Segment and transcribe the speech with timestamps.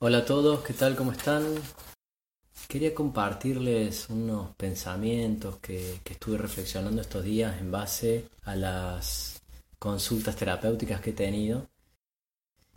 [0.00, 0.94] Hola a todos, ¿qué tal?
[0.94, 1.44] ¿Cómo están?
[2.68, 9.42] Quería compartirles unos pensamientos que, estuve reflexionando estos días en base a las
[9.76, 11.66] consultas terapéuticas que he tenido.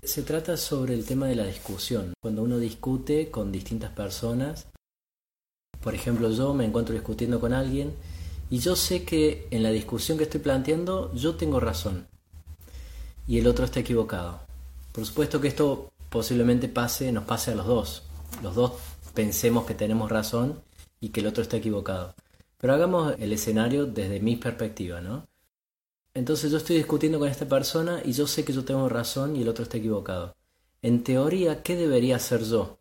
[0.01, 2.11] Se trata sobre el tema de la discusión.
[2.19, 4.65] Cuando uno discute con distintas personas,
[5.79, 7.93] por ejemplo yo me encuentro discutiendo con alguien
[8.49, 12.07] y yo sé que en la discusión que estoy planteando yo tengo razón
[13.27, 14.39] y el otro está equivocado.
[14.91, 18.03] Por supuesto que esto posiblemente pase, nos pase a los dos.
[18.43, 18.73] Los dos
[19.13, 20.61] pensemos que tenemos razón
[20.99, 22.13] y que el otro está equivocado.
[22.57, 25.27] Pero hagamos el escenario desde mi perspectiva, ¿no?
[26.13, 29.41] Entonces yo estoy discutiendo con esta persona y yo sé que yo tengo razón y
[29.41, 30.35] el otro está equivocado.
[30.81, 32.79] En teoría, ¿qué debería hacer yo?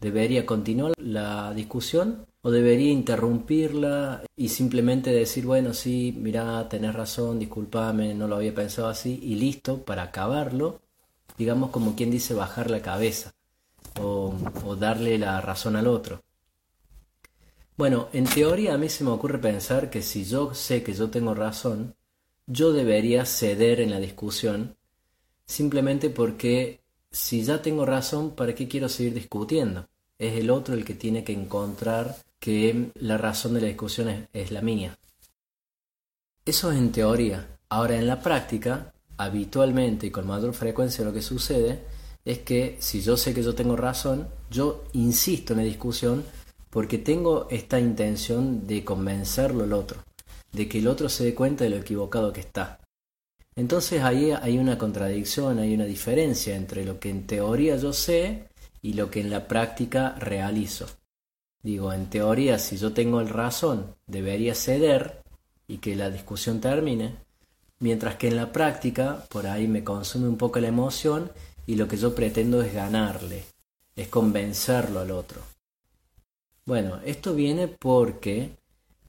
[0.00, 7.38] ¿Debería continuar la discusión o debería interrumpirla y simplemente decir, bueno, sí, mira, tenés razón,
[7.38, 10.80] discúlpame, no lo había pensado así y listo para acabarlo?
[11.38, 13.32] Digamos como quien dice bajar la cabeza
[14.00, 14.34] o,
[14.78, 16.22] darle la razón al otro.
[17.76, 21.10] Bueno, en teoría a mí se me ocurre pensar que si yo sé que yo
[21.10, 21.94] tengo razón,
[22.46, 24.76] yo debería ceder en la discusión
[25.46, 29.88] simplemente porque si ya tengo razón, ¿para qué quiero seguir discutiendo?
[30.18, 34.28] Es el otro el que tiene que encontrar que la razón de la discusión es,
[34.32, 34.96] es la mía.
[36.44, 37.58] Eso es en teoría.
[37.68, 38.92] Ahora en la práctica
[39.24, 41.80] habitualmente y con mayor frecuencia lo que sucede
[42.24, 46.24] es que si yo sé que yo tengo razón, yo insisto en la discusión
[46.70, 50.02] porque tengo esta intención de convencerlo al otro,
[50.52, 52.80] de que el otro se dé cuenta de lo equivocado que está.
[53.54, 58.48] Entonces ahí hay una contradicción, hay una diferencia entre lo que en teoría yo sé
[58.80, 60.86] y lo que en la práctica realizo.
[61.62, 65.22] Digo, en teoría si yo tengo el razón, debería ceder
[65.68, 67.16] y que la discusión termine,
[67.82, 71.32] mientras que en la práctica por ahí me consume un poco la emoción
[71.66, 73.44] y lo que yo pretendo es ganarle,
[73.96, 75.40] es convencerlo al otro.
[76.64, 78.56] Bueno, esto viene porque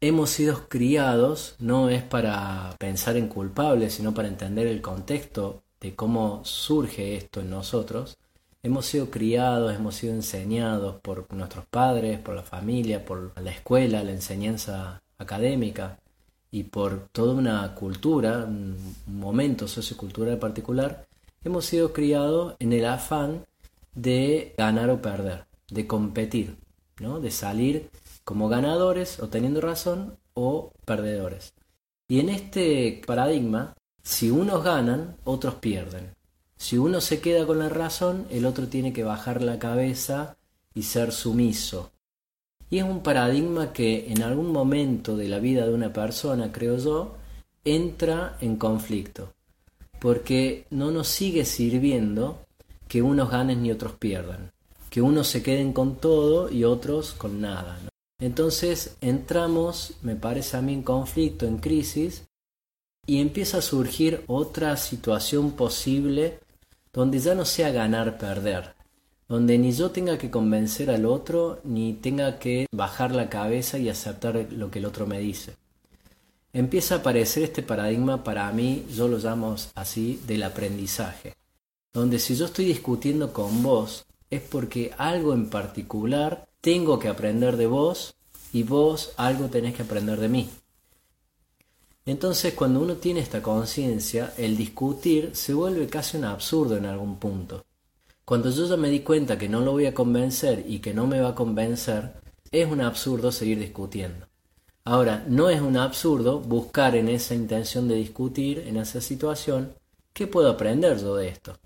[0.02, 5.94] hemos sido criados, no es para pensar en culpables, sino para entender el contexto de
[5.94, 8.18] cómo surge esto en nosotros.
[8.64, 14.04] Hemos sido criados, hemos sido enseñados por nuestros padres, por la familia, por la escuela,
[14.04, 16.00] la enseñanza académica,
[16.54, 18.78] y por toda una cultura, un
[19.08, 21.08] momento sociocultural particular,
[21.44, 23.48] hemos sido criados en el afán
[23.96, 26.58] de ganar o perder, de competir,
[27.00, 27.20] ¿no?
[27.20, 27.90] de salir
[28.24, 31.56] como ganadores o teniendo razón o perdedores.
[32.08, 36.14] Y en este paradigma, si unos ganan, otros pierden.
[36.56, 40.38] Si uno se queda con la razón, el otro tiene que bajar la cabeza
[40.76, 41.93] y ser sumiso,
[42.70, 46.78] y es un paradigma que en algún momento de la vida de una persona, creo
[46.78, 47.16] yo,
[47.64, 49.34] entra en conflicto,
[50.00, 52.46] porque no nos sigue sirviendo
[52.88, 54.52] que unos ganen ni otros pierdan,
[54.90, 57.80] que unos se queden con todo y otros con nada.
[58.20, 62.24] Entonces entramos, me parece a mí, en conflicto, en crisis,
[63.06, 66.40] y empieza a surgir otra situación posible
[66.94, 68.76] donde ya no sea ganar-perder,
[69.28, 73.90] donde ni yo tenga que convencer al otro, ni tenga que bajar la cabeza y
[73.90, 75.56] aceptar lo que el otro me dice.
[76.52, 81.36] Empieza a aparecer este paradigma para mí, yo lo llamo así, del aprendizaje,
[81.92, 87.58] donde si yo estoy discutiendo con vos, es porque algo en particular tengo que aprender
[87.58, 88.16] de vos
[88.52, 90.50] y vos algo tenés que aprender de mí.
[92.06, 97.16] Entonces cuando uno tiene esta conciencia, el discutir se vuelve casi un absurdo en algún
[97.16, 97.64] punto
[98.26, 101.08] cuando yo ya me di cuenta que no lo voy a convencer y que no
[101.08, 102.14] me va a convencer,
[102.52, 104.28] es un absurdo seguir discutiendo.
[104.86, 109.74] Ahora, no es un absurdo buscar en esa intención de discutir, en esa situación,
[110.14, 111.58] ¿qué puedo aprender yo de esto?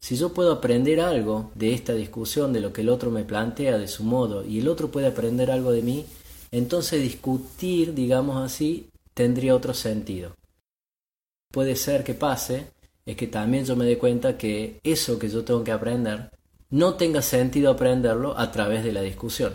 [0.00, 3.76] Si yo puedo aprender algo de esta discusión, de lo que el otro me plantea,
[3.76, 6.06] de su modo, y el otro puede aprender algo de mí,
[6.50, 10.34] entonces discutir, digamos así, tendría otro sentido.
[11.52, 12.66] Puede ser que pase
[13.06, 16.30] es que también yo me dé cuenta que eso que yo tengo que aprender
[16.70, 19.54] no tenga sentido aprenderlo a través de la discusión.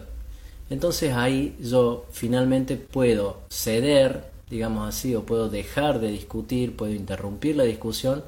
[0.70, 7.56] Entonces ahí yo finalmente puedo ceder, digamos así, o puedo dejar de discutir, puedo interrumpir
[7.56, 8.24] la discusión,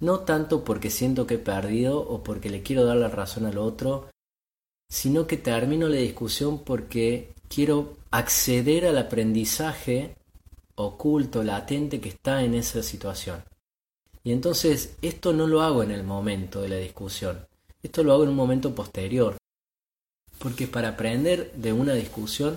[0.00, 3.58] no tanto porque siento que he perdido o porque le quiero dar la razón al
[3.58, 4.08] otro,
[4.88, 10.14] sino que termino la discusión porque quiero acceder al aprendizaje
[10.76, 13.42] oculto, latente que está en esa situación.
[14.24, 17.46] Y entonces esto no lo hago en el momento de la discusión,
[17.82, 19.36] esto lo hago en un momento posterior.
[20.38, 22.56] Porque para aprender de una discusión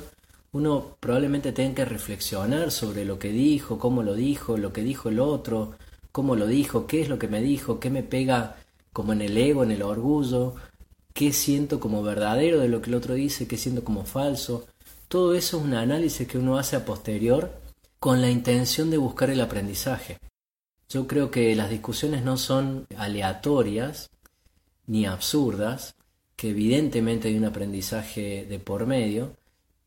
[0.53, 5.07] uno probablemente tenga que reflexionar sobre lo que dijo, cómo lo dijo, lo que dijo
[5.07, 5.75] el otro,
[6.11, 8.57] cómo lo dijo, qué es lo que me dijo, qué me pega
[8.91, 10.55] como en el ego, en el orgullo,
[11.13, 14.67] qué siento como verdadero de lo que el otro dice, qué siento como falso.
[15.07, 17.51] Todo eso es un análisis que uno hace a posterior
[17.99, 20.17] con la intención de buscar el aprendizaje.
[20.91, 24.09] Yo creo que las discusiones no son aleatorias
[24.87, 25.95] ni absurdas,
[26.35, 29.37] que evidentemente hay un aprendizaje de por medio,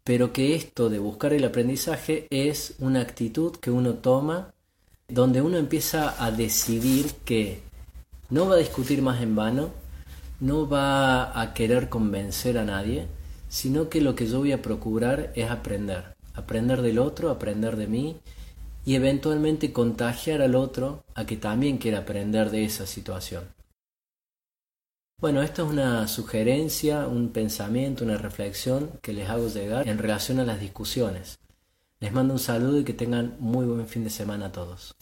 [0.03, 4.55] pero que esto de buscar el aprendizaje es una actitud que uno toma
[5.07, 7.61] donde uno empieza a decidir que
[8.31, 9.73] no va a discutir más en vano,
[10.41, 13.09] no va a querer convencer a nadie,
[13.51, 17.89] sino que lo que yo voy a procurar es aprender, aprender del otro, aprender de
[17.89, 18.17] mí
[18.85, 23.45] y eventualmente contagiar al otro a que también quiera aprender de esa situación.
[25.19, 30.39] Bueno, esto es una sugerencia, un pensamiento, una reflexión que les hago llegar en relación
[30.41, 31.39] a las discusiones.
[32.01, 34.95] Les mando un saludo y que tengan muy buen fin de semana a todos.